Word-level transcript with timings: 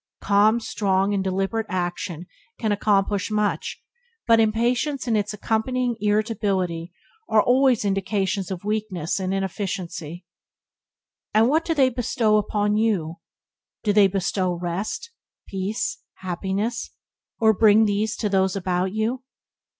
Calm, 0.23 0.59
strong, 0.59 1.13
and 1.13 1.23
deliberate 1.23 1.67
action 1.69 2.25
can 2.57 2.71
accomplish 2.71 3.29
much, 3.29 3.83
but 4.25 4.39
impatience 4.39 5.05
and 5.05 5.15
its 5.15 5.31
accompanying 5.31 5.95
irritability 6.01 6.91
are 7.29 7.43
always 7.43 7.85
indications 7.85 8.49
of 8.49 8.63
weakness 8.63 9.19
and 9.19 9.31
inefficiency. 9.31 10.25
And 11.35 11.49
what 11.49 11.63
do 11.65 11.75
they 11.75 11.89
bestow 11.89 12.37
upon 12.37 12.77
you? 12.77 13.17
Do 13.83 13.93
they 13.93 14.07
bestow 14.07 14.53
rest, 14.53 15.11
peace, 15.47 15.99
happiness, 16.15 16.95
or 17.39 17.53
bring 17.53 17.85
these 17.85 18.15
to 18.15 18.27
those 18.27 18.55
about 18.55 18.91
you? 18.93 19.21